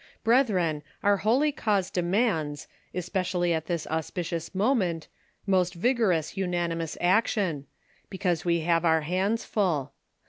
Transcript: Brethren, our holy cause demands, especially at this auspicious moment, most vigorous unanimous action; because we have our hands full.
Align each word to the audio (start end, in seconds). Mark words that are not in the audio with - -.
Brethren, 0.23 0.81
our 1.03 1.17
holy 1.17 1.51
cause 1.51 1.91
demands, 1.91 2.67
especially 2.91 3.53
at 3.53 3.67
this 3.67 3.85
auspicious 3.85 4.55
moment, 4.55 5.07
most 5.45 5.75
vigorous 5.75 6.35
unanimous 6.35 6.97
action; 6.99 7.67
because 8.09 8.43
we 8.43 8.61
have 8.61 8.83
our 8.83 9.01
hands 9.01 9.45
full. 9.45 9.93